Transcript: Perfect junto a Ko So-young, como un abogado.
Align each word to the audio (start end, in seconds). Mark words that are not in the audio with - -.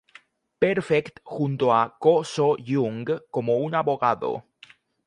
Perfect 0.61 1.21
junto 1.33 1.69
a 1.71 1.83
Ko 1.99 2.23
So-young, 2.23 3.19
como 3.29 3.57
un 3.57 3.75
abogado. 3.75 4.43